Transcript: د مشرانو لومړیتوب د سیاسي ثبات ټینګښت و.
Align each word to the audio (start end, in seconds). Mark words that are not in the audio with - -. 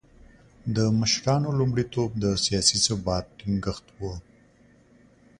د 0.75 0.77
مشرانو 0.99 1.49
لومړیتوب 1.59 2.09
د 2.23 2.25
سیاسي 2.45 2.77
ثبات 2.85 3.25
ټینګښت 3.37 3.85
و. 3.99 3.99